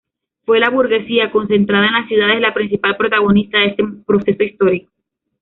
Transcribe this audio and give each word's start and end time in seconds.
Fue 0.47 0.59
la 0.59 0.71
burguesía, 0.71 1.29
concentrada 1.29 1.85
en 1.85 1.93
las 1.93 2.07
ciudades, 2.07 2.41
la 2.41 2.55
principal 2.55 2.97
protagonista 2.97 3.59
de 3.59 3.65
ese 3.67 3.83
proceso 4.03 4.41
histórico. 4.41 4.91